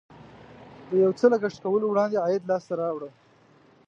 [0.89, 3.09] د یو څه لګښت کولو وړاندې عاید لاسته راوړه.